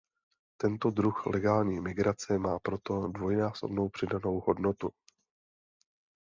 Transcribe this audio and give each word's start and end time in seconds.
Tento 0.61 0.89
druh 0.89 1.25
legální 1.25 1.79
migrace 1.79 2.37
má 2.37 2.59
proto 2.59 3.07
dvojnásobnou 3.07 3.89
přidanou 3.89 4.39
hodnotu. 4.39 4.89